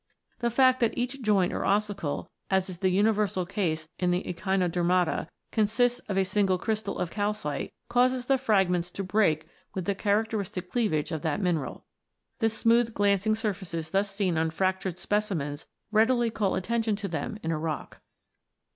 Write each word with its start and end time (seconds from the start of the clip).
The 0.39 0.49
fact 0.49 0.79
that 0.79 0.97
each 0.97 1.21
joint 1.21 1.53
or 1.53 1.59
ossicle, 1.61 2.25
as 2.49 2.71
is 2.71 2.79
the 2.79 2.89
universal 2.89 3.45
case 3.45 3.87
in 3.99 4.09
the 4.09 4.23
echinodermata, 4.23 5.27
consists 5.51 5.99
of 6.09 6.17
a 6.17 6.25
single 6.25 6.57
crystal 6.57 6.97
of 6.97 7.11
calcite 7.11 7.71
causes 7.87 8.25
the 8.25 8.39
fragments 8.39 8.89
to 8.93 9.03
break 9.03 9.45
with 9.75 9.85
the 9.85 9.93
characteristic 9.93 10.71
cleavage 10.71 11.11
of 11.11 11.21
that 11.21 11.39
mineral. 11.39 11.85
The 12.39 12.49
smooth 12.49 12.95
glancing 12.95 13.35
surfaces 13.35 13.91
thus 13.91 14.09
seen 14.09 14.39
on 14.39 14.49
fractured 14.49 14.97
specimens 14.97 15.67
readily 15.91 16.31
call 16.31 16.55
attention 16.55 16.95
to 16.95 17.07
them 17.07 17.37
in 17.43 17.51
a 17.51 17.59
rock. 17.59 18.01